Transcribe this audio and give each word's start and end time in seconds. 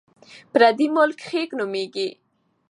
پردی 0.51 0.87
ملک 0.95 1.19
خیګ 1.27 1.49
نومېږي. 1.57 2.07